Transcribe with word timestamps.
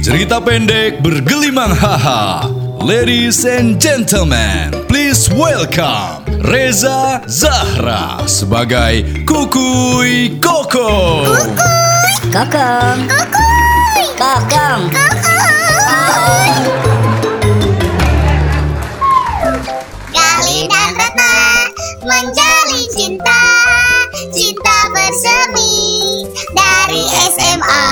Cerita 0.00 0.40
pendek 0.40 1.04
bergelimang 1.04 1.76
haha. 1.76 2.48
Ladies 2.80 3.44
and 3.44 3.76
gentlemen, 3.76 4.72
please 4.88 5.28
welcome 5.28 6.24
Reza 6.40 7.20
Zahra 7.28 8.24
sebagai 8.24 9.04
Kukuy 9.28 10.40
Koko. 10.40 11.20
Kokong. 12.32 13.00
Kokong. 14.16 14.82
Gali 20.08 20.60
dan 20.64 20.90
Ratna 20.96 21.36
menjalin 22.08 22.84
cinta 22.88 23.42
Cinta 24.32 24.78
bersemi 24.96 26.24
dari 26.56 27.04
SMA 27.36 27.84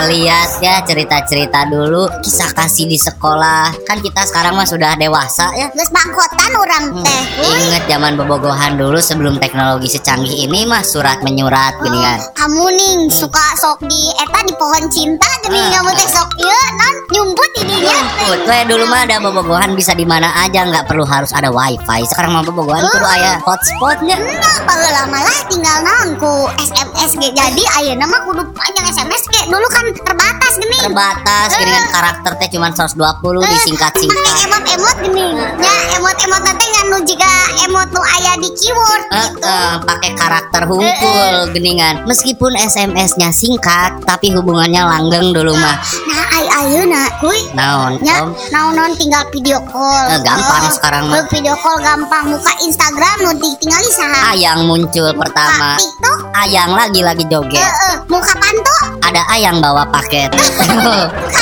ngeliat 0.00 0.48
ya 0.64 0.80
cerita-cerita 0.80 1.68
dulu 1.68 2.08
kisah 2.24 2.50
kasih 2.56 2.88
di 2.88 2.96
sekolah. 2.96 3.84
Kan 3.84 4.00
kita 4.00 4.24
sekarang 4.24 4.56
mah 4.56 4.64
sudah 4.64 4.96
dewasa 4.96 5.52
ya. 5.52 5.68
Gus 5.76 5.92
bangkotan 5.92 6.52
orang 6.56 6.84
teh. 7.04 7.22
Uy, 7.44 7.68
Ingat 7.68 7.84
zaman 7.84 8.16
bobogohan 8.16 8.80
dulu 8.80 8.96
sebelum 8.96 9.36
teknologi 9.36 9.92
secanggih 9.92 10.48
ini 10.48 10.64
mah 10.64 10.80
surat 10.80 11.20
menyurat 11.20 11.76
gini 11.84 12.00
kan. 12.00 12.18
Kamu 12.32 12.64
ning 12.72 12.98
suka 13.12 13.44
sok 13.60 13.84
di 13.84 14.08
eta 14.16 14.40
di 14.48 14.54
pohon 14.56 14.88
cinta 14.88 15.28
gini 15.44 15.60
Ah, 15.60 15.68
kamu 15.80 15.90
teh 15.92 16.08
ah. 16.08 16.10
sok 16.16 16.28
ieu 16.40 16.62
non 16.80 16.96
nyumput 17.10 17.50
idinya 17.60 17.92
Nyumput, 17.92 18.40
we 18.48 18.58
dulu 18.70 18.84
mah 18.88 19.04
ada 19.04 19.20
bobogohan 19.20 19.76
bisa 19.76 19.92
di 19.92 20.08
mana 20.08 20.32
aja 20.40 20.64
nggak 20.64 20.88
perlu 20.88 21.04
harus 21.04 21.34
ada 21.36 21.52
wifi. 21.52 22.00
Sekarang 22.08 22.32
mah 22.32 22.42
bobogohan 22.46 22.80
kudu 22.88 23.04
aya 23.04 23.36
hotspotnya. 23.44 24.16
Nah, 24.16 24.58
baheula 24.64 25.02
malah 25.10 25.38
tinggal 25.50 25.76
nangku 25.84 26.48
SMS 26.56 27.18
ge. 27.20 27.28
Jadi 27.36 27.62
ayeuna 27.76 28.06
mah 28.08 28.24
kudu 28.24 28.42
panjang 28.56 28.86
SMS 28.88 29.24
ge. 29.28 29.42
Dulu 29.50 29.66
kan 29.68 29.84
terbatas 29.92 30.52
gini 30.56 30.76
terbatas 30.78 31.48
gini 31.52 31.70
kan 31.70 31.84
karakter 31.90 32.32
teh 32.36 32.48
cuma 32.50 32.68
120 32.70 32.96
Pakai 32.96 33.54
disingkat-singkat. 33.56 34.34
emot-emot 34.46 34.96
gini 35.02 35.26
Ya 35.58 35.79
emot-emot 36.00 36.42
nanti 36.42 36.64
nganu 36.66 36.96
jika 37.04 37.28
emot 37.62 37.88
nu 37.92 38.00
aya 38.00 38.32
di 38.36 38.48
keyword 38.50 39.02
Eh, 39.10 39.20
gitu 39.26 39.44
eh, 39.44 39.74
pakai 39.84 40.10
karakter 40.16 40.62
hunkul 40.64 41.34
geningan 41.52 42.02
meskipun 42.04 42.56
SMS-nya 42.56 43.28
singkat 43.30 44.00
tapi 44.02 44.32
hubungannya 44.32 44.80
langgeng 44.80 45.30
dulu 45.30 45.52
mah 45.52 45.76
Nah 46.08 46.24
ay 46.32 46.44
ayeuna 46.48 47.04
kuy 47.20 47.36
naon 47.52 48.00
Ya, 48.00 48.24
naon 48.48 48.72
naon 48.72 48.92
tinggal 48.96 49.28
video 49.28 49.60
call. 49.62 50.06
Eh, 50.08 50.20
gampang 50.22 50.72
sekarang 50.72 51.04
mah. 51.06 51.20
Eh, 51.20 51.24
Video 51.28 51.52
call 51.58 51.76
gampang. 51.80 52.32
Muka 52.32 52.52
Instagram 52.60 53.16
nu 53.20 53.30
tinggal 53.36 53.82
saha. 53.92 54.32
ayang 54.32 54.64
muncul 54.64 55.10
pertama 55.12 55.76
TikTok. 55.76 56.18
ayang 56.34 56.70
lagi 56.72 57.00
lagi 57.02 57.22
Eh, 57.22 57.28
joget 57.28 57.60
eh, 57.60 57.94
muka 58.08 58.32
panto. 58.32 58.76
ada 59.02 59.20
ayang 59.28 59.58
bawa 59.58 59.84
paket 59.86 60.30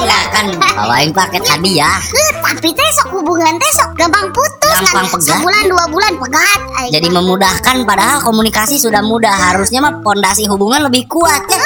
Muka 0.00 0.08
paket 0.08 0.08
si 0.08 0.08
ya 0.08 0.16
ayah. 0.16 0.24
kan 0.30 0.46
bawain 0.80 1.10
paket 1.12 1.42
hadiah 1.46 1.96
Eh, 2.00 2.30
tapi 2.40 2.68
teh 2.72 2.90
sok 2.96 3.08
hubungan 3.14 3.52
teh 3.56 3.70
sok 3.72 3.90
gampang 3.94 4.26
putus 4.32 4.70
Gampang 4.70 5.04
kan. 5.04 5.12
pegat. 5.12 5.36
Sebulan 5.36 5.64
dua 5.66 5.84
bulan 5.86 6.12
pegat. 6.16 6.60
Ay, 6.72 6.86
jadi 6.88 7.08
memudahkan 7.10 7.76
padahal 7.84 8.18
komunikasi 8.22 8.78
sudah 8.78 9.02
mudah 9.02 9.32
harusnya 9.32 9.82
mah 9.82 10.00
pondasi 10.00 10.46
hubungan 10.46 10.86
lebih 10.86 11.04
kuat 11.06 11.42
ya 11.46 11.60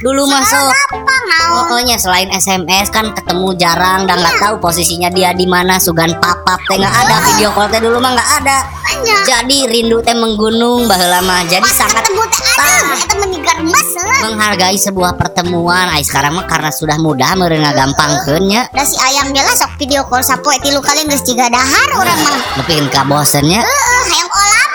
dulu 0.00 0.24
masuk. 0.24 0.72
Pokoknya 1.50 1.96
selain 1.96 2.28
SMS 2.30 2.88
kan 2.88 3.12
ketemu 3.12 3.52
jarang 3.54 4.04
dan 4.04 4.16
nggak 4.18 4.36
tahu 4.38 4.54
posisinya 4.58 5.08
dia 5.08 5.32
di 5.32 5.44
mana 5.44 5.76
sugan 5.76 6.12
papap 6.16 6.60
teh 6.64 6.76
nggak 6.76 6.94
ada 7.04 7.14
video 7.26 7.50
call 7.50 7.68
teh 7.68 7.80
dulu 7.80 7.96
mah 7.98 8.12
nggak 8.12 8.30
ada 8.40 8.56
Banyak. 9.00 9.24
jadi 9.24 9.58
rindu 9.64 9.98
teh 10.04 10.12
menggunung 10.12 10.84
baheula 10.84 11.24
mah 11.24 11.40
jadi 11.48 11.64
Pas 11.64 11.72
sangat 11.72 12.04
eh. 12.04 12.80
menghargai 14.20 14.76
sebuah 14.76 15.16
pertemuan 15.16 15.88
ay 15.88 16.04
sekarang 16.04 16.36
mah 16.36 16.44
karena 16.44 16.68
sudah 16.68 17.00
mudah 17.00 17.32
meureun 17.40 17.64
ngagampangkeun 17.64 18.44
nya 18.44 18.62
Da 18.68 18.84
si 18.84 19.00
ayam 19.00 19.32
geus 19.32 19.56
sok 19.56 19.80
video 19.80 20.04
call 20.04 20.20
sapoe 20.20 20.60
tilu 20.60 20.84
kali 20.84 21.08
geus 21.08 21.24
jiga 21.24 21.48
dahar 21.48 21.88
urang 21.96 22.20
mah. 22.20 22.36
ka 22.92 23.02
bosennya 23.08 23.64
Heeh, 23.64 24.00
hayang 24.12 24.28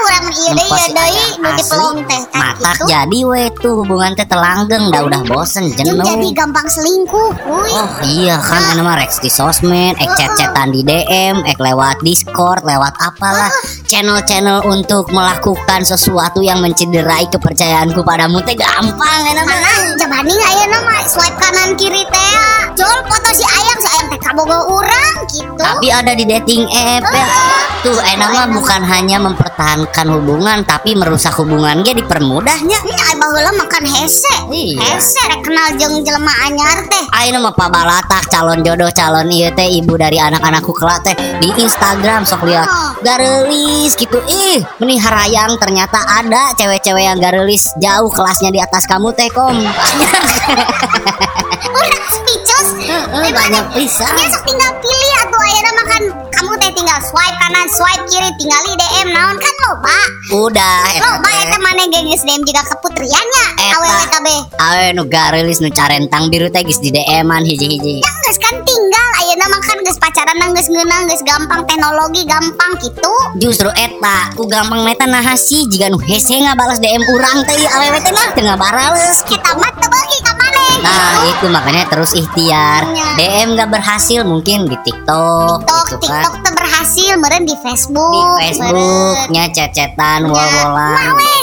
deui 0.06 0.46
Ngempos 0.56 0.82
ieu 0.86 0.94
deui 0.94 1.06
ayam 1.06 1.42
nu 1.42 1.50
dipelong 1.58 1.98
teh 2.06 2.22
matak 2.36 2.76
gitu. 2.78 2.86
jadi 2.90 3.20
we 3.26 3.44
tuh 3.60 3.74
hubungan 3.82 4.12
teh 4.14 4.28
telanggeng 4.28 4.84
dah 4.94 5.02
udah 5.06 5.22
bosen 5.26 5.66
Jeung 5.76 5.98
jadi 6.00 6.16
jenuh 6.16 6.32
gampang 6.36 6.68
selingkuh. 6.70 7.32
Uy. 7.46 7.70
Oh 7.74 7.92
iya 8.06 8.38
kan 8.40 8.62
ini 8.76 8.82
mah 8.84 8.96
Rex 9.00 9.20
di 9.20 9.30
sosmed, 9.32 9.98
ek 10.00 10.12
chat-chatan 10.16 10.72
di 10.72 10.82
DM, 10.86 11.44
ek 11.44 11.58
lewat 11.60 12.00
Discord, 12.06 12.64
lewat 12.64 12.94
apalah 13.02 13.52
channel-channel 13.90 14.64
untuk 14.68 15.10
melakukan 15.12 15.82
sesuatu 15.84 16.40
yang 16.42 16.62
mencederai 16.62 17.28
kepercayaanku 17.30 18.02
padamu 18.06 18.40
teh 18.46 18.56
gampang 18.56 19.22
enak 19.32 19.46
mah. 19.46 19.58
Nah, 19.60 19.80
jabani 19.98 20.34
ayeuna 20.34 20.80
mah 20.86 21.02
swipe 21.08 21.38
kanan 21.40 21.76
kiri 21.80 22.04
teh. 22.08 22.34
Jol 22.76 23.00
foto 23.08 23.30
si 23.32 23.44
ayam, 23.44 23.78
si 23.80 23.88
ayam 23.88 24.06
teh 24.12 24.20
kabogo 24.20 24.60
urang 24.80 25.18
gitu. 25.32 25.56
Tapi 25.56 25.88
ada 25.92 26.12
di 26.12 26.28
dating 26.28 26.68
app 26.68 27.08
ya. 27.08 27.26
Tuh 27.86 28.02
enak 28.02 28.30
mah 28.34 28.48
bukan 28.50 28.82
hanya 28.82 29.22
mempertahankan 29.22 30.10
hubungan 30.10 30.66
tapi 30.66 30.98
merusak 30.98 31.38
hubungan 31.38 31.86
ge 31.86 31.94
dipermudahnya. 31.94 32.82
Ini 32.82 32.98
ay 32.98 33.14
baheula 33.14 33.54
makan 33.62 33.86
hese. 33.86 34.50
Iya. 34.50 34.82
Hese 34.82 35.22
rek 35.30 35.46
kenal 35.46 35.70
jeung 35.78 36.02
jelema 36.02 36.34
anyar 36.50 36.82
teh. 36.90 37.06
Ayo 37.14 37.38
mah 37.38 37.54
Pak 37.54 37.70
Balatak 37.70 38.26
calon 38.34 38.66
jodoh 38.66 38.90
calon 38.90 39.30
iya 39.30 39.54
teh 39.54 39.70
ibu 39.70 39.94
dari 40.02 40.18
anak-anakku 40.18 40.74
kelak 40.74 41.06
teh 41.06 41.16
di 41.38 41.54
Instagram 41.62 42.26
sok 42.26 42.50
lihat 42.50 42.66
garelis 43.06 43.94
gitu 43.94 44.18
ih 44.26 44.66
meni 44.82 44.98
harayang 44.98 45.54
ternyata 45.62 46.02
ada 46.10 46.58
cewek-cewek 46.58 47.06
yang 47.06 47.22
garelis 47.22 47.70
jauh 47.78 48.10
kelasnya 48.10 48.50
di 48.50 48.58
atas 48.58 48.90
kamu 48.90 49.14
teh 49.14 49.30
kom 49.30 49.56
Urang 49.56 50.28
banyak 53.04 53.66
pisan 53.76 54.14
Dia 54.16 54.28
sok 54.32 54.44
tinggal 54.48 54.72
pilih 54.80 55.14
atuh 55.26 55.42
ayeuna 55.42 55.72
makan 55.76 56.02
kamu 56.36 56.52
teh 56.60 56.72
tinggal 56.76 57.00
swipe 57.00 57.38
kanan, 57.40 57.68
swipe 57.72 58.04
kiri, 58.12 58.28
tinggali 58.36 58.72
DM 58.76 59.08
naon 59.16 59.40
kan 59.40 59.56
loba. 59.64 60.00
udah 60.36 60.84
Loba 61.00 61.30
eta 61.48 61.58
maneh 61.64 61.88
geus 61.88 62.28
DM 62.28 62.44
juga 62.44 62.60
keputriannya. 62.68 63.46
Eta. 63.56 63.76
Awewe 63.80 64.06
KB. 64.12 64.28
awe 64.60 64.86
nu 64.92 65.04
garelis 65.08 65.64
nu 65.64 65.72
carentang 65.72 66.28
biru 66.28 66.52
teh 66.52 66.60
geus 66.68 66.84
di 66.84 66.92
DM-an 66.92 67.40
hiji-hiji 67.48 68.04
Ya 68.04 68.12
geus 68.28 68.36
kan 68.36 68.52
tinggal 68.68 69.08
ayeuna 69.24 69.48
mah 69.48 69.62
kan 69.64 69.80
geus 69.88 69.96
pacaran 69.96 70.52
geus 70.52 70.68
ngeunah 70.68 71.00
geus 71.08 71.24
gampang 71.24 71.64
teknologi 71.64 72.22
gampang 72.28 72.72
gitu. 72.84 73.14
justru 73.40 73.72
eta 73.80 74.36
ku 74.36 74.44
gampang 74.44 74.84
neta 74.84 75.08
nah 75.08 75.24
sih 75.40 75.64
jika 75.72 75.88
nu 75.88 75.98
hese 76.04 76.36
ngabalas 76.36 76.84
DM 76.84 77.00
urang 77.16 77.48
teh 77.48 77.56
awewe 77.64 78.00
teh 78.04 78.12
mah 78.12 78.28
teu 78.36 78.44
ngabarales 78.44 79.24
Kita 79.24 79.56
mah 79.56 79.72
teu 79.80 79.88
beuki. 79.88 80.18
Nah 80.84 81.30
itu 81.32 81.46
makanya 81.48 81.84
terus 81.88 82.12
ikhtiar. 82.16 82.88
Iya. 82.90 83.08
DM 83.16 83.48
gak 83.56 83.70
berhasil 83.72 84.22
mungkin 84.28 84.68
di 84.68 84.78
TikTok, 84.84 85.64
TikTok, 85.64 85.86
gitu 85.88 85.96
kan. 86.08 86.24
TikTok 86.24 86.36
teu 86.44 86.52
berhasil 86.56 87.12
meureun 87.20 87.44
di 87.48 87.56
Facebook. 87.64 88.12
Di 88.12 88.22
Facebooknya 88.44 89.44
cecetan 89.54 90.20
Mawe 90.28 90.36
video 90.36 90.66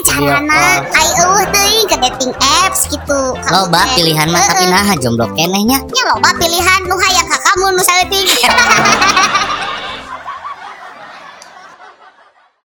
carana 0.02 0.82
ai 0.82 1.08
eueuh 1.24 1.46
teuing 1.48 1.86
ke 1.88 1.96
dating 1.96 2.32
apps 2.62 2.90
gitu. 2.90 3.20
Loba 3.48 3.86
pilihan 3.94 4.28
mah 4.28 4.42
tapi 4.44 4.64
nah 4.68 4.92
jomblo 4.98 5.26
kenehnya. 5.32 5.78
Ya 5.80 6.02
loba 6.12 6.30
pilihan. 6.36 6.80
Nu 6.84 6.94
hayang 6.98 7.26
ka 7.30 7.38
kamu 7.40 7.66
nu 7.78 7.82
saeutik. 7.82 8.26